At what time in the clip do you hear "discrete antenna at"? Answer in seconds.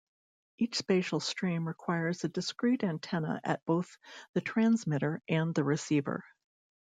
2.27-3.63